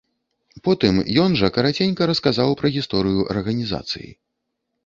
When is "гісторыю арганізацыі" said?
2.77-4.09